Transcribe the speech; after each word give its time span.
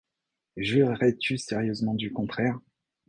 Jurerais-tu 0.57 1.37
sérieusement 1.37 1.93
du 1.93 2.11
contraire? 2.11 2.57